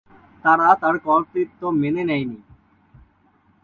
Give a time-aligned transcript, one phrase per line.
[0.45, 2.39] তারা তার কর্তৃত্ব মেনে নেয়নি।